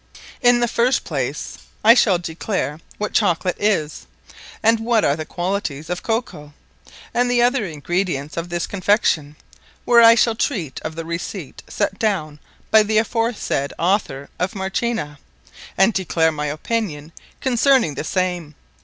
In 0.41 0.61
the 0.61 0.67
first 0.67 1.03
place 1.03 1.59
I 1.83 1.93
shall 1.93 2.17
declare, 2.17 2.79
what 2.97 3.13
Chocolate 3.13 3.57
is; 3.59 4.07
and 4.63 4.79
what 4.79 5.05
are 5.05 5.15
the 5.15 5.27
Qualities 5.27 5.91
of 5.91 6.01
Cacao, 6.01 6.53
and 7.13 7.29
the 7.29 7.43
other 7.43 7.67
Ingredients 7.67 8.35
of 8.35 8.49
this 8.49 8.65
Confection; 8.65 9.35
where 9.85 10.01
I 10.01 10.15
shall 10.15 10.33
treate 10.33 10.81
of 10.81 10.95
the 10.95 11.05
Receipt 11.05 11.61
set 11.67 11.99
downe 11.99 12.39
by 12.71 12.81
the 12.81 12.97
aforesaid 12.97 13.73
Author 13.77 14.27
of 14.39 14.55
Marchena, 14.55 15.19
and 15.77 15.93
declare 15.93 16.31
my 16.31 16.47
opinion 16.47 17.11
concerning 17.39 17.93
the 17.93 18.03
same. 18.03 18.55